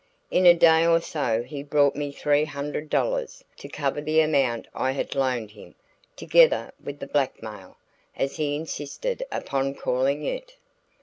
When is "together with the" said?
6.15-7.05